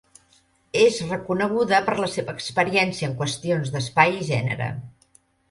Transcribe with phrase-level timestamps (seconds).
[0.85, 4.73] És reconeguda per la seva experiència en qüestions d'espai i gènere.